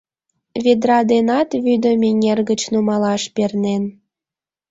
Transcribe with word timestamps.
Ведра 0.63 0.99
денат 1.11 1.49
вӱдым 1.63 2.01
эҥер 2.09 2.39
гыч 2.49 2.61
нумалаш 2.73 3.23
пернен. 3.35 3.83